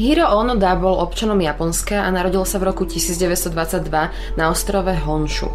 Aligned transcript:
Hiro 0.00 0.24
Onoda 0.32 0.80
bol 0.80 0.96
občanom 0.96 1.36
Japonska 1.36 2.00
a 2.00 2.08
narodil 2.08 2.40
sa 2.48 2.56
v 2.56 2.72
roku 2.72 2.88
1922 2.88 3.52
na 4.32 4.48
ostrove 4.48 4.88
Honshu. 4.96 5.52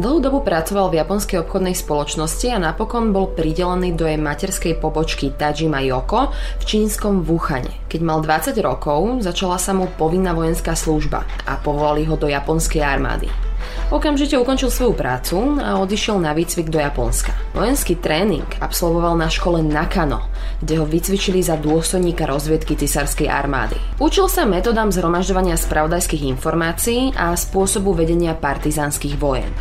Dlhú 0.00 0.16
dobu 0.16 0.40
pracoval 0.40 0.88
v 0.88 1.04
japonskej 1.04 1.44
obchodnej 1.44 1.76
spoločnosti 1.76 2.48
a 2.48 2.56
napokon 2.56 3.12
bol 3.12 3.36
pridelený 3.36 3.92
do 3.92 4.08
jej 4.08 4.16
materskej 4.16 4.80
pobočky 4.80 5.36
Tajima 5.36 5.84
Yoko 5.84 6.32
v 6.32 6.64
čínskom 6.64 7.20
Wuhane. 7.20 7.84
Keď 7.92 8.00
mal 8.00 8.24
20 8.24 8.56
rokov, 8.64 9.20
začala 9.20 9.60
sa 9.60 9.76
mu 9.76 9.84
povinná 10.00 10.32
vojenská 10.32 10.72
služba 10.72 11.28
a 11.44 11.60
povolali 11.60 12.08
ho 12.08 12.16
do 12.16 12.32
japonskej 12.32 12.80
armády. 12.80 13.51
Okamžite 13.92 14.40
ukončil 14.40 14.72
svoju 14.72 14.96
prácu 14.96 15.60
a 15.60 15.76
odišiel 15.82 16.16
na 16.16 16.32
výcvik 16.32 16.72
do 16.72 16.80
Japonska. 16.80 17.36
Vojenský 17.52 18.00
tréning 18.00 18.48
absolvoval 18.56 19.18
na 19.20 19.28
škole 19.28 19.60
Nakano, 19.60 20.32
kde 20.64 20.80
ho 20.80 20.86
vycvičili 20.88 21.44
za 21.44 21.60
dôstojníka 21.60 22.24
rozviedky 22.24 22.78
cisárskej 22.78 23.28
armády. 23.28 23.76
Učil 24.00 24.32
sa 24.32 24.48
metodám 24.48 24.88
zhromažďovania 24.88 25.60
spravodajských 25.60 26.24
informácií 26.32 27.12
a 27.12 27.36
spôsobu 27.36 27.92
vedenia 27.92 28.32
partizánskych 28.32 29.20
vojen. 29.20 29.52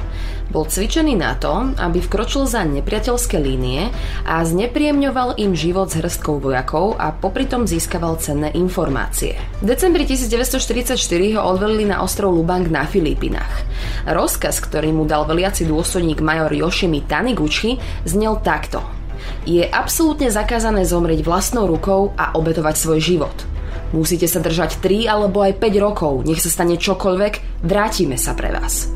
Bol 0.51 0.67
cvičený 0.67 1.15
na 1.15 1.39
to, 1.39 1.71
aby 1.79 2.03
vkročil 2.03 2.43
za 2.43 2.67
nepriateľské 2.67 3.39
línie 3.39 3.87
a 4.27 4.43
znepríjemňoval 4.43 5.39
im 5.39 5.55
život 5.55 5.87
s 5.87 6.03
hrstkou 6.03 6.43
vojakov 6.43 6.99
a 6.99 7.15
popri 7.15 7.47
tom 7.47 7.63
získaval 7.63 8.19
cenné 8.19 8.51
informácie. 8.59 9.39
V 9.63 9.65
decembri 9.71 10.03
1944 10.03 10.99
ho 11.39 11.41
odvelili 11.47 11.87
na 11.87 12.03
ostrov 12.03 12.35
Lubang 12.35 12.67
na 12.67 12.83
Filipinách. 12.83 13.63
Rozkaz, 14.07 14.59
ktorý 14.63 14.91
mu 14.95 15.03
dal 15.05 15.25
veliaci 15.29 15.67
dôstojník 15.67 16.19
major 16.19 16.51
Yoshimi 16.51 17.05
Taniguchi, 17.05 17.77
znel 18.07 18.41
takto. 18.41 18.81
Je 19.45 19.61
absolútne 19.65 20.29
zakázané 20.33 20.85
zomrieť 20.85 21.21
vlastnou 21.25 21.69
rukou 21.69 22.13
a 22.17 22.33
obetovať 22.33 22.75
svoj 22.77 22.99
život. 23.01 23.37
Musíte 23.91 24.23
sa 24.23 24.39
držať 24.39 24.79
3 24.79 25.11
alebo 25.11 25.43
aj 25.43 25.59
5 25.59 25.83
rokov, 25.83 26.23
nech 26.23 26.39
sa 26.39 26.47
stane 26.47 26.79
čokoľvek, 26.79 27.63
vrátime 27.67 28.15
sa 28.15 28.31
pre 28.31 28.55
vás. 28.55 28.87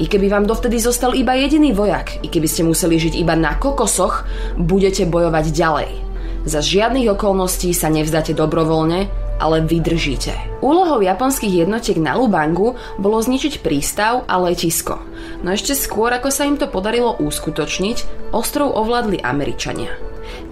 I 0.00 0.08
keby 0.08 0.32
vám 0.32 0.48
dovtedy 0.48 0.80
zostal 0.80 1.12
iba 1.12 1.36
jediný 1.36 1.76
vojak, 1.76 2.24
i 2.24 2.32
keby 2.32 2.48
ste 2.48 2.64
museli 2.64 2.96
žiť 2.96 3.14
iba 3.20 3.36
na 3.36 3.60
kokosoch, 3.60 4.24
budete 4.56 5.04
bojovať 5.04 5.44
ďalej. 5.52 5.90
Za 6.48 6.64
žiadnych 6.64 7.12
okolností 7.12 7.76
sa 7.76 7.92
nevzdáte 7.92 8.32
dobrovoľne, 8.32 9.27
ale 9.38 9.64
vydržíte. 9.64 10.34
Úlohou 10.60 11.00
japonských 11.00 11.64
jednotiek 11.64 11.98
na 11.98 12.18
Lubangu 12.18 12.74
bolo 12.98 13.22
zničiť 13.22 13.62
prístav 13.62 14.26
a 14.26 14.36
letisko. 14.42 14.98
No 15.46 15.54
ešte 15.54 15.78
skôr, 15.78 16.10
ako 16.12 16.28
sa 16.28 16.44
im 16.44 16.58
to 16.58 16.66
podarilo 16.66 17.16
uskutočniť, 17.18 18.30
ostrov 18.34 18.74
ovládli 18.74 19.22
Američania. 19.22 19.94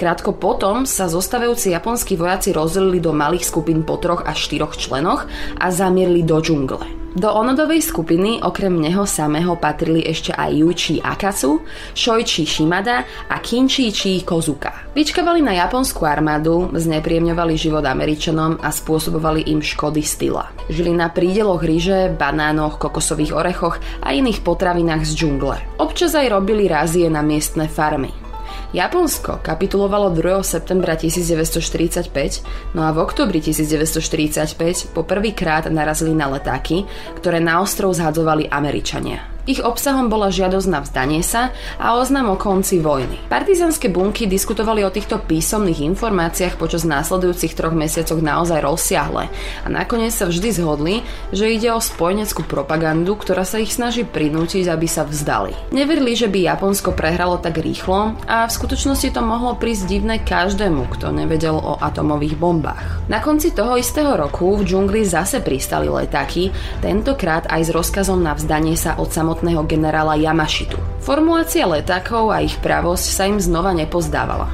Krátko 0.00 0.32
potom 0.32 0.88
sa 0.88 1.08
zostávajúci 1.08 1.76
japonskí 1.76 2.16
vojaci 2.16 2.56
rozdelili 2.56 3.00
do 3.00 3.12
malých 3.12 3.44
skupín 3.44 3.84
po 3.84 4.00
troch 4.00 4.24
až 4.24 4.48
štyroch 4.48 4.76
členoch 4.76 5.28
a 5.60 5.66
zamierli 5.68 6.24
do 6.24 6.40
džungle. 6.40 6.95
Do 7.16 7.32
Onodovej 7.32 7.80
skupiny 7.80 8.44
okrem 8.44 8.76
neho 8.76 9.08
samého 9.08 9.56
patrili 9.56 10.04
ešte 10.04 10.36
aj 10.36 10.52
Yuichi 10.52 11.00
Akasu, 11.00 11.64
Shoichi 11.96 12.44
Shimada 12.44 13.08
a 13.32 13.40
Kinchichi 13.40 14.20
Kozuka. 14.20 14.92
Vyčkavali 14.92 15.40
na 15.40 15.56
japonskú 15.56 16.04
armádu, 16.04 16.68
znepríjemňovali 16.76 17.56
život 17.56 17.88
Američanom 17.88 18.60
a 18.60 18.68
spôsobovali 18.68 19.48
im 19.48 19.64
škody 19.64 20.04
styla. 20.04 20.52
Žili 20.68 20.92
na 20.92 21.08
prídeloch 21.08 21.64
ryže, 21.64 22.12
banánoch, 22.12 22.76
kokosových 22.76 23.32
orechoch 23.32 23.80
a 24.04 24.12
iných 24.12 24.44
potravinách 24.44 25.08
z 25.08 25.12
džungle. 25.16 25.56
Občas 25.80 26.12
aj 26.12 26.28
robili 26.28 26.68
razie 26.68 27.08
na 27.08 27.24
miestne 27.24 27.64
farmy. 27.64 28.25
Japonsko 28.74 29.38
kapitulovalo 29.46 30.10
2. 30.10 30.42
septembra 30.42 30.98
1945, 30.98 32.74
no 32.74 32.82
a 32.82 32.90
v 32.90 32.98
oktobri 32.98 33.38
1945 33.38 34.90
po 34.90 35.06
prvýkrát 35.06 35.70
narazili 35.70 36.10
na 36.10 36.26
letáky, 36.26 36.82
ktoré 37.14 37.38
na 37.38 37.62
ostrov 37.62 37.94
zhadzovali 37.94 38.50
Američania. 38.50 39.35
Ich 39.46 39.62
obsahom 39.62 40.10
bola 40.10 40.26
žiadosť 40.26 40.66
na 40.66 40.82
vzdanie 40.82 41.22
sa 41.22 41.54
a 41.78 41.94
oznam 41.94 42.34
o 42.34 42.36
konci 42.36 42.82
vojny. 42.82 43.14
Partizanské 43.30 43.86
bunky 43.86 44.26
diskutovali 44.26 44.82
o 44.82 44.90
týchto 44.90 45.22
písomných 45.22 45.86
informáciách 45.86 46.58
počas 46.58 46.82
následujúcich 46.82 47.54
troch 47.54 47.70
mesiacoch 47.70 48.18
naozaj 48.18 48.58
rozsiahle 48.58 49.30
a 49.62 49.66
nakoniec 49.70 50.10
sa 50.10 50.26
vždy 50.26 50.50
zhodli, 50.50 51.06
že 51.30 51.46
ide 51.46 51.70
o 51.70 51.78
spojeneckú 51.78 52.42
propagandu, 52.42 53.14
ktorá 53.14 53.46
sa 53.46 53.62
ich 53.62 53.70
snaží 53.70 54.02
prinútiť, 54.02 54.66
aby 54.66 54.90
sa 54.90 55.06
vzdali. 55.06 55.54
Neverili, 55.70 56.18
že 56.18 56.26
by 56.26 56.50
Japonsko 56.50 56.90
prehralo 56.90 57.38
tak 57.38 57.62
rýchlo 57.62 58.18
a 58.26 58.50
v 58.50 58.56
skutočnosti 58.56 59.14
to 59.14 59.22
mohlo 59.22 59.54
prísť 59.54 59.86
divné 59.86 60.26
každému, 60.26 60.90
kto 60.98 61.14
nevedel 61.14 61.54
o 61.54 61.78
atomových 61.78 62.34
bombách. 62.34 63.06
Na 63.06 63.22
konci 63.22 63.54
toho 63.54 63.78
istého 63.78 64.18
roku 64.18 64.58
v 64.58 64.66
džungli 64.66 65.06
zase 65.06 65.38
pristali 65.38 65.86
letáky, 65.86 66.50
tentokrát 66.82 67.46
aj 67.46 67.62
s 67.62 67.70
rozkazom 67.70 68.18
na 68.18 68.34
vzdanie 68.34 68.74
sa 68.74 68.98
od 68.98 69.14
samotného 69.14 69.35
samotného 69.36 69.68
generála 69.68 70.16
Yamašitu. 70.16 70.80
Formulácia 71.04 71.68
letákov 71.68 72.32
a 72.32 72.40
ich 72.40 72.56
pravosť 72.64 73.06
sa 73.12 73.28
im 73.28 73.36
znova 73.36 73.76
nepozdávala. 73.76 74.48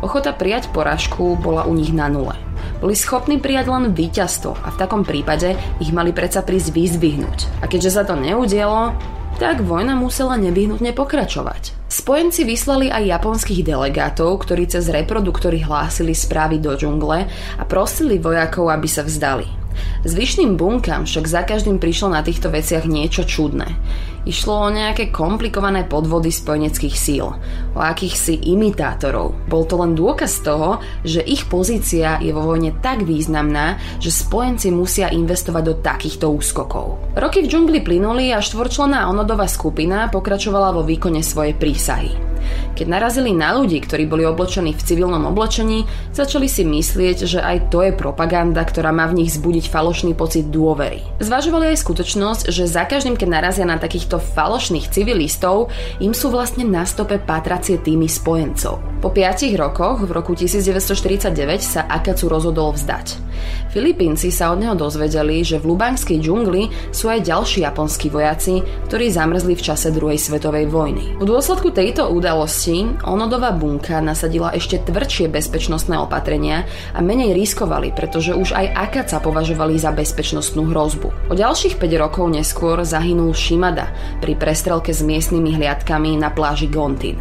Ochota 0.00 0.32
prijať 0.32 0.72
poražku 0.72 1.36
bola 1.36 1.68
u 1.68 1.76
nich 1.76 1.92
na 1.92 2.08
nule. 2.08 2.32
Boli 2.80 2.96
schopní 2.96 3.36
prijať 3.36 3.68
len 3.68 3.92
víťazstvo 3.92 4.56
a 4.56 4.72
v 4.72 4.80
takom 4.80 5.04
prípade 5.04 5.52
ich 5.84 5.92
mali 5.92 6.16
predsa 6.16 6.40
prísť 6.40 6.72
vyzdvihnúť. 6.72 7.60
A 7.60 7.68
keďže 7.68 7.92
sa 7.92 8.08
to 8.08 8.16
neudielo, 8.16 8.96
tak 9.36 9.60
vojna 9.60 10.00
musela 10.00 10.40
nevyhnutne 10.40 10.96
pokračovať. 10.96 11.76
Spojenci 11.92 12.48
vyslali 12.48 12.88
aj 12.88 13.20
japonských 13.20 13.60
delegátov, 13.68 14.48
ktorí 14.48 14.64
cez 14.64 14.88
reproduktory 14.88 15.60
hlásili 15.60 16.16
správy 16.16 16.56
do 16.56 16.72
džungle 16.72 17.28
a 17.60 17.62
prosili 17.68 18.16
vojakov, 18.16 18.72
aby 18.72 18.88
sa 18.88 19.04
vzdali. 19.04 19.60
Zvyšným 20.08 20.56
bunkám 20.56 21.04
však 21.04 21.24
za 21.28 21.42
každým 21.44 21.76
prišlo 21.76 22.12
na 22.12 22.24
týchto 22.24 22.48
veciach 22.48 22.88
niečo 22.88 23.28
čudné. 23.28 23.76
Išlo 24.22 24.54
o 24.66 24.68
nejaké 24.70 25.10
komplikované 25.10 25.82
podvody 25.82 26.30
spojeneckých 26.30 26.96
síl, 26.96 27.26
o 27.74 27.78
akýchsi 27.82 28.38
imitátorov. 28.54 29.34
Bol 29.50 29.66
to 29.66 29.78
len 29.82 29.98
dôkaz 29.98 30.46
toho, 30.46 30.78
že 31.02 31.26
ich 31.26 31.50
pozícia 31.50 32.22
je 32.22 32.30
vo 32.30 32.46
vojne 32.46 32.78
tak 32.78 33.02
významná, 33.02 33.82
že 33.98 34.14
spojenci 34.14 34.70
musia 34.70 35.10
investovať 35.10 35.62
do 35.66 35.74
takýchto 35.82 36.30
úskokov. 36.30 37.18
Roky 37.18 37.42
v 37.42 37.50
džungli 37.50 37.82
plynuli 37.82 38.30
a 38.30 38.38
štvorčlená 38.38 39.10
Onodová 39.10 39.50
skupina 39.50 40.06
pokračovala 40.06 40.70
vo 40.70 40.86
výkone 40.86 41.18
svojej 41.20 41.58
prísahy. 41.58 42.31
Keď 42.72 42.86
narazili 42.88 43.36
na 43.36 43.52
ľudí, 43.54 43.78
ktorí 43.82 44.08
boli 44.08 44.24
oblečení 44.24 44.72
v 44.72 44.84
civilnom 44.84 45.22
oblečení, 45.28 45.84
začali 46.16 46.48
si 46.48 46.64
myslieť, 46.64 47.16
že 47.28 47.40
aj 47.40 47.68
to 47.68 47.84
je 47.84 47.92
propaganda, 47.92 48.64
ktorá 48.64 48.90
má 48.90 49.08
v 49.08 49.24
nich 49.24 49.34
zbudiť 49.34 49.68
falošný 49.68 50.12
pocit 50.16 50.48
dôvery. 50.48 51.04
Zvažovali 51.20 51.72
aj 51.72 51.82
skutočnosť, 51.82 52.42
že 52.48 52.70
za 52.70 52.84
každým, 52.88 53.16
keď 53.16 53.28
narazia 53.28 53.66
na 53.68 53.76
takýchto 53.76 54.20
falošných 54.20 54.88
civilistov, 54.88 55.68
im 56.00 56.12
sú 56.12 56.32
vlastne 56.32 56.64
na 56.68 56.86
stope 56.88 57.20
patracie 57.20 57.80
týmy 57.80 58.08
spojencov. 58.08 59.02
Po 59.02 59.08
5 59.10 59.50
rokoch, 59.58 60.06
v 60.06 60.10
roku 60.10 60.32
1949, 60.38 61.32
sa 61.62 61.84
Akacu 61.90 62.30
rozhodol 62.30 62.72
vzdať. 62.74 63.31
Filipínci 63.72 64.28
sa 64.28 64.52
od 64.52 64.60
neho 64.60 64.76
dozvedeli, 64.76 65.40
že 65.40 65.56
v 65.56 65.72
Lubangskej 65.72 66.20
džungli 66.20 66.92
sú 66.92 67.08
aj 67.08 67.24
ďalší 67.24 67.64
japonskí 67.64 68.12
vojaci, 68.12 68.60
ktorí 68.84 69.08
zamrzli 69.08 69.56
v 69.56 69.64
čase 69.64 69.88
druhej 69.88 70.20
svetovej 70.20 70.68
vojny. 70.68 71.16
V 71.16 71.24
dôsledku 71.24 71.72
tejto 71.72 72.12
udalosti 72.12 72.84
Onodová 73.08 73.56
bunka 73.56 74.04
nasadila 74.04 74.52
ešte 74.52 74.76
tvrdšie 74.84 75.32
bezpečnostné 75.32 75.96
opatrenia 75.96 76.68
a 76.92 77.00
menej 77.00 77.32
riskovali, 77.32 77.96
pretože 77.96 78.36
už 78.36 78.52
aj 78.52 78.66
Akaca 78.76 79.24
považovali 79.24 79.80
za 79.80 79.88
bezpečnostnú 79.96 80.68
hrozbu. 80.68 81.32
O 81.32 81.34
ďalších 81.34 81.80
5 81.80 82.02
rokov 82.02 82.28
neskôr 82.28 82.76
zahynul 82.84 83.32
Shimada 83.32 83.88
pri 84.20 84.36
prestrelke 84.36 84.92
s 84.92 85.00
miestnymi 85.00 85.56
hliadkami 85.56 86.20
na 86.20 86.28
pláži 86.28 86.68
Gontin. 86.68 87.16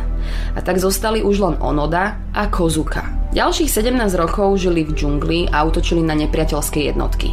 A 0.52 0.60
tak 0.60 0.84
zostali 0.84 1.24
už 1.24 1.36
len 1.40 1.56
Onoda 1.64 2.20
a 2.36 2.52
Kozuka. 2.52 3.21
Ďalších 3.32 3.72
17 3.72 4.12
rokov 4.20 4.60
žili 4.60 4.84
v 4.84 4.92
džungli 4.92 5.40
a 5.56 5.64
útočili 5.64 6.04
na 6.04 6.12
nepriateľské 6.20 6.92
jednotky. 6.92 7.32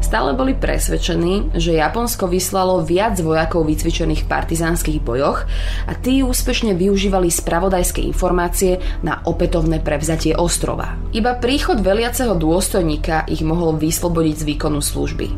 Stále 0.00 0.32
boli 0.32 0.56
presvedčení, 0.56 1.52
že 1.52 1.76
Japonsko 1.76 2.32
vyslalo 2.32 2.80
viac 2.80 3.20
vojakov 3.20 3.68
vycvičených 3.68 4.24
v 4.24 4.30
partizánskych 4.32 5.04
bojoch 5.04 5.44
a 5.84 5.92
tí 6.00 6.24
úspešne 6.24 6.72
využívali 6.72 7.28
spravodajské 7.28 8.00
informácie 8.08 8.80
na 9.04 9.20
opätovné 9.28 9.84
prevzatie 9.84 10.32
ostrova. 10.32 10.96
Iba 11.12 11.36
príchod 11.36 11.76
veliaceho 11.76 12.32
dôstojníka 12.40 13.28
ich 13.28 13.44
mohol 13.44 13.76
vyslobodiť 13.76 14.40
z 14.40 14.44
výkonu 14.48 14.80
služby. 14.80 15.28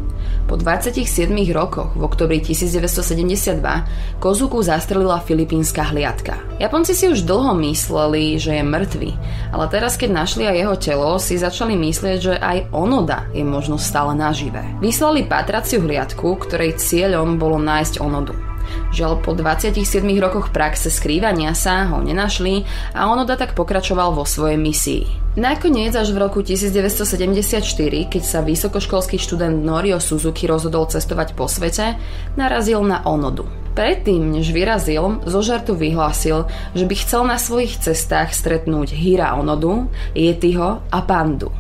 Po 0.47 0.55
27 0.55 1.03
rokoch 1.51 1.99
v 1.99 2.07
oktobri 2.07 2.39
1972 2.39 3.59
Kozuku 4.23 4.63
zastrelila 4.63 5.19
filipínska 5.19 5.91
hliadka. 5.91 6.39
Japonci 6.63 6.95
si 6.95 7.11
už 7.11 7.27
dlho 7.27 7.59
mysleli, 7.67 8.39
že 8.39 8.55
je 8.55 8.63
mŕtvy, 8.63 9.11
ale 9.51 9.67
teraz 9.67 9.96
keď 9.97 10.11
našli 10.13 10.45
aj 10.47 10.57
jeho 10.57 10.77
telo, 10.77 11.11
si 11.19 11.41
začali 11.41 11.75
myslieť, 11.75 12.19
že 12.21 12.35
aj 12.37 12.71
Onoda 12.73 13.29
je 13.33 13.43
možno 13.43 13.81
stále 13.81 14.13
nažive. 14.15 14.61
Vyslali 14.79 15.25
patraciu 15.25 15.83
hliadku, 15.83 16.37
ktorej 16.45 16.79
cieľom 16.79 17.41
bolo 17.41 17.57
nájsť 17.57 18.01
Onodu. 18.01 18.37
Žiaľ 18.93 19.13
po 19.23 19.35
27 19.35 20.03
rokoch 20.19 20.51
praxe 20.51 20.91
skrývania 20.91 21.55
sa 21.55 21.87
ho 21.91 22.03
nenašli 22.03 22.67
a 22.95 23.11
Onoda 23.11 23.39
tak 23.39 23.55
pokračoval 23.55 24.15
vo 24.15 24.27
svojej 24.27 24.59
misii. 24.59 25.03
Nakoniec 25.37 25.93
až 25.93 26.17
v 26.17 26.19
roku 26.25 26.41
1974, 26.41 27.61
keď 28.09 28.23
sa 28.25 28.41
vysokoškolský 28.41 29.21
študent 29.21 29.61
Norio 29.61 30.01
Suzuki 30.01 30.49
rozhodol 30.49 30.89
cestovať 30.89 31.37
po 31.37 31.45
svete, 31.45 32.01
narazil 32.41 32.81
na 32.83 33.05
Onodu. 33.05 33.66
Predtým, 33.77 34.33
než 34.33 34.57
vyrazil, 34.57 35.21
zo 35.29 35.41
žartu 35.45 35.77
vyhlásil, 35.77 36.49
že 36.73 36.89
by 36.89 36.95
chcel 36.97 37.29
na 37.29 37.37
svojich 37.37 37.77
cestách 37.77 38.33
stretnúť 38.33 38.97
Hira 38.97 39.37
Onodu, 39.37 39.93
Yetiho 40.17 40.81
a 40.81 40.99
Pandu. 41.05 41.53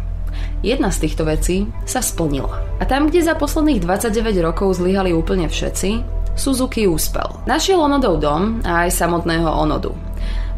Jedna 0.65 0.89
z 0.89 1.05
týchto 1.05 1.29
vecí 1.29 1.69
sa 1.85 2.01
splnila. 2.01 2.81
A 2.81 2.89
tam, 2.89 3.13
kde 3.13 3.21
za 3.21 3.37
posledných 3.37 3.85
29 3.85 4.33
rokov 4.41 4.81
zlyhali 4.81 5.13
úplne 5.13 5.53
všetci, 5.53 6.17
Suzuki 6.37 6.89
úspel. 6.89 7.45
Našiel 7.45 7.81
Onodov 7.81 8.21
dom 8.25 8.65
a 8.65 8.89
aj 8.89 8.97
samotného 8.97 9.53
Onodu. 9.53 9.93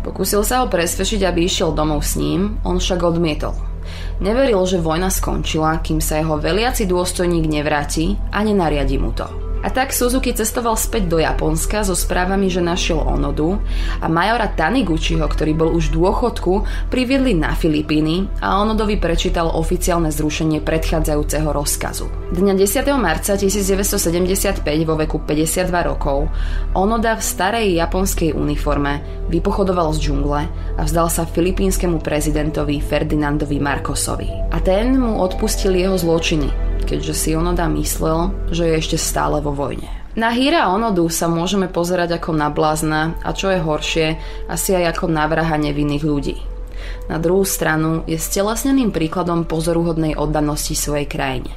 Pokúsil 0.07 0.47
sa 0.47 0.63
ho 0.63 0.71
presvedčiť, 0.71 1.27
aby 1.27 1.43
išiel 1.43 1.75
domov 1.75 2.07
s 2.07 2.15
ním, 2.15 2.63
on 2.63 2.79
však 2.79 3.03
odmietol. 3.03 3.59
Neveril, 4.23 4.63
že 4.63 4.79
vojna 4.79 5.11
skončila, 5.11 5.83
kým 5.83 5.99
sa 5.99 6.23
jeho 6.23 6.39
veliaci 6.39 6.87
dôstojník 6.87 7.51
nevráti 7.51 8.15
a 8.31 8.47
nenariadi 8.47 8.95
mu 8.95 9.11
to. 9.11 9.27
A 9.59 9.75
tak 9.75 9.91
Suzuki 9.91 10.31
cestoval 10.31 10.79
späť 10.79 11.11
do 11.11 11.19
Japonska 11.19 11.83
so 11.83 11.99
správami, 11.99 12.47
že 12.47 12.63
našiel 12.63 13.03
Onodu 13.03 13.59
a 13.99 14.07
majora 14.07 14.47
Taniguchiho, 14.47 15.27
ktorý 15.27 15.53
bol 15.59 15.75
už 15.75 15.91
v 15.91 15.99
dôchodku, 15.99 16.53
priviedli 16.95 17.35
na 17.35 17.59
Filipíny 17.59 18.31
a 18.39 18.63
Onodovi 18.63 18.95
prečítal 19.03 19.51
oficiálne 19.51 20.15
zrušenie 20.15 20.63
predchádzajúceho 20.63 21.51
rozkazu. 21.51 22.07
Dňa 22.39 22.55
10. 22.55 22.87
marca 23.03 23.35
1975 23.35 24.63
vo 24.87 24.95
veku 24.95 25.19
52 25.27 25.91
rokov 25.91 26.31
Onoda 26.79 27.19
v 27.19 27.23
starej 27.25 27.67
japonskej 27.83 28.39
uniforme 28.39 29.03
vypochodoval 29.27 29.91
z 29.99 30.07
džungle 30.07 30.41
a 30.79 30.81
vzdal 30.87 31.11
sa 31.11 31.27
filipínskemu 31.27 31.99
prezidentovi 31.99 32.79
Ferdinandovi 32.79 33.59
Marcosovi. 33.59 34.31
A 34.55 34.63
ten 34.63 34.95
mu 34.95 35.19
odpustil 35.19 35.75
jeho 35.75 35.99
zločiny, 35.99 36.68
keďže 36.89 37.13
si 37.13 37.37
Onoda 37.37 37.69
myslel, 37.69 38.33
že 38.49 38.65
je 38.65 38.75
ešte 38.81 38.97
stále 38.97 39.45
vo 39.45 39.53
vojne. 39.53 39.93
Na 40.17 40.33
Hira 40.33 40.73
Onodu 40.73 41.05
sa 41.13 41.29
môžeme 41.29 41.69
pozerať 41.69 42.17
ako 42.17 42.33
na 42.33 42.49
blázna 42.49 43.21
a 43.21 43.37
čo 43.37 43.53
je 43.53 43.61
horšie, 43.61 44.07
asi 44.49 44.73
aj 44.73 44.97
ako 44.97 45.13
na 45.13 45.29
vraha 45.29 45.61
nevinných 45.61 46.03
ľudí. 46.03 46.37
Na 47.13 47.21
druhú 47.21 47.45
stranu 47.45 48.09
je 48.09 48.17
stelesneným 48.17 48.89
príkladom 48.89 49.45
pozoruhodnej 49.45 50.17
oddanosti 50.17 50.73
svojej 50.73 51.05
krajine. 51.05 51.53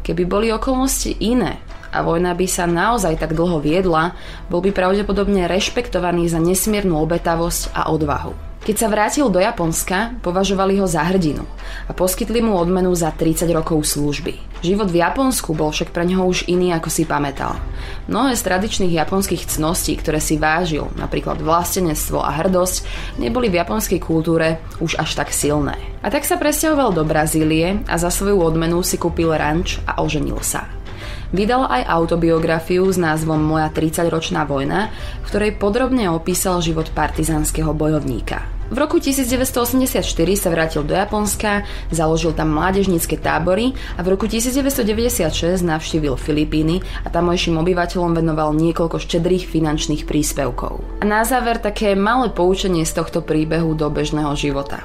Keby 0.00 0.24
boli 0.24 0.48
okolnosti 0.50 1.12
iné 1.20 1.60
a 1.94 2.02
vojna 2.02 2.34
by 2.34 2.46
sa 2.48 2.64
naozaj 2.66 3.20
tak 3.20 3.36
dlho 3.36 3.62
viedla, 3.62 4.16
bol 4.48 4.64
by 4.64 4.74
pravdepodobne 4.74 5.46
rešpektovaný 5.46 6.26
za 6.26 6.42
nesmiernu 6.42 6.98
obetavosť 6.98 7.76
a 7.76 7.92
odvahu. 7.92 8.53
Keď 8.64 8.80
sa 8.80 8.88
vrátil 8.88 9.28
do 9.28 9.36
Japonska, 9.36 10.16
považovali 10.24 10.80
ho 10.80 10.88
za 10.88 11.04
hrdinu 11.04 11.44
a 11.84 11.92
poskytli 11.92 12.40
mu 12.40 12.56
odmenu 12.56 12.96
za 12.96 13.12
30 13.12 13.44
rokov 13.52 13.84
služby. 13.84 14.40
Život 14.64 14.88
v 14.88 15.04
Japonsku 15.04 15.52
bol 15.52 15.68
však 15.68 15.92
pre 15.92 16.08
neho 16.08 16.24
už 16.24 16.48
iný, 16.48 16.72
ako 16.72 16.88
si 16.88 17.04
pamätal. 17.04 17.60
Mnohé 18.08 18.32
z 18.32 18.40
tradičných 18.48 18.96
japonských 18.96 19.44
cností, 19.44 20.00
ktoré 20.00 20.16
si 20.16 20.40
vážil, 20.40 20.88
napríklad 20.96 21.44
vlastenectvo 21.44 22.24
a 22.24 22.32
hrdosť, 22.40 22.88
neboli 23.20 23.52
v 23.52 23.60
japonskej 23.60 24.00
kultúre 24.00 24.64
už 24.80 24.96
až 24.96 25.12
tak 25.12 25.28
silné. 25.36 25.76
A 26.00 26.08
tak 26.08 26.24
sa 26.24 26.40
presťahoval 26.40 26.96
do 26.96 27.04
Brazílie 27.04 27.84
a 27.84 28.00
za 28.00 28.08
svoju 28.08 28.40
odmenu 28.40 28.80
si 28.80 28.96
kúpil 28.96 29.28
ranč 29.28 29.76
a 29.84 30.00
oženil 30.00 30.40
sa. 30.40 30.64
Vydal 31.36 31.68
aj 31.68 31.84
autobiografiu 31.84 32.88
s 32.88 32.96
názvom 32.96 33.44
Moja 33.44 33.68
30-ročná 33.68 34.48
vojna, 34.48 34.88
v 35.20 35.24
ktorej 35.28 35.52
podrobne 35.60 36.08
opísal 36.08 36.64
život 36.64 36.88
partizanského 36.96 37.76
bojovníka. 37.76 38.53
V 38.72 38.76
roku 38.80 38.96
1984 38.96 40.00
sa 40.40 40.48
vrátil 40.48 40.88
do 40.88 40.96
Japonska, 40.96 41.68
založil 41.92 42.32
tam 42.32 42.56
mládežnícke 42.56 43.20
tábory 43.20 43.76
a 43.94 44.00
v 44.00 44.16
roku 44.16 44.24
1996 44.24 45.60
navštívil 45.60 46.16
Filipíny 46.16 46.80
a 47.04 47.12
tamojším 47.12 47.60
obyvateľom 47.60 48.16
venoval 48.16 48.56
niekoľko 48.56 48.96
štedrých 48.96 49.44
finančných 49.44 50.08
príspevkov. 50.08 50.80
A 51.00 51.04
na 51.04 51.28
záver 51.28 51.60
také 51.60 51.92
malé 51.92 52.32
poučenie 52.32 52.88
z 52.88 52.96
tohto 52.96 53.20
príbehu 53.20 53.76
do 53.76 53.92
bežného 53.92 54.32
života. 54.32 54.80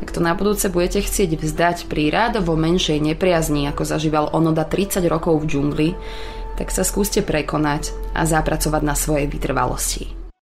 Ak 0.00 0.10
to 0.10 0.18
na 0.18 0.32
budúce 0.32 0.66
budete 0.72 1.04
chcieť 1.04 1.36
vzdať 1.36 1.76
pri 1.86 2.10
rádovo 2.10 2.56
menšej 2.56 2.98
nepriazni, 2.98 3.68
ako 3.68 3.86
zažíval 3.86 4.32
Onoda 4.32 4.64
30 4.64 5.04
rokov 5.06 5.44
v 5.44 5.52
džungli, 5.52 5.88
tak 6.56 6.72
sa 6.72 6.82
skúste 6.82 7.20
prekonať 7.20 7.92
a 8.16 8.24
zapracovať 8.24 8.82
na 8.82 8.96
svojej 8.96 9.28
vytrvalosti. 9.28 10.21